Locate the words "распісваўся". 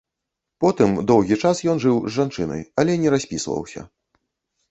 3.17-3.81